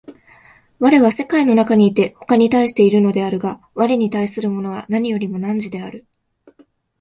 [0.79, 6.07] 我は世界の中にいて他に対しているのであるが、我に対するものは何よりも汝である。